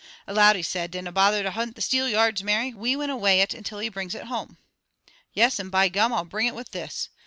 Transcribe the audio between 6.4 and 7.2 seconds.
it with this!